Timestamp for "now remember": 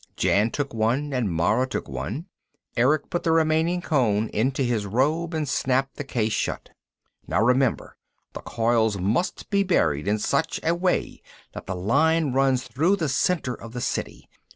7.27-7.95